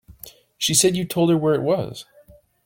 She 0.57 0.73
said 0.73 0.97
you 0.97 1.05
told 1.05 1.29
her 1.29 1.37
where 1.37 1.53
it 1.53 1.61
was. 1.61 2.07